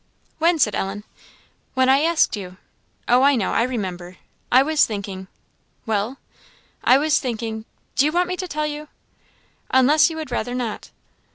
[0.39, 1.03] "When?" said Ellen.
[1.75, 2.57] "When I asked you"
[3.07, 4.17] "Oh, I know I remember.
[4.51, 5.27] I was thinking"
[5.85, 6.17] "Well?"
[6.83, 8.87] "I was thinking do you want me to tell you?"
[9.69, 10.89] "Unless you would rather not."